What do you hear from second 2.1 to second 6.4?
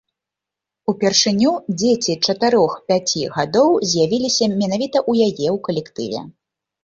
чатырох-пяці гадоў з'явіліся менавіта ў яе ў калектыве.